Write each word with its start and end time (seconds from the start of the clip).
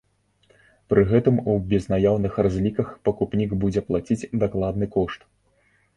Пры 0.93 1.01
гэтым 1.11 1.35
у 1.51 1.57
безнаяўных 1.73 2.33
разліках 2.47 2.87
пакупнік 3.11 3.51
будзе 3.65 3.81
плаціць 3.91 4.21
дакладны 4.45 4.85
кошт. 4.97 5.21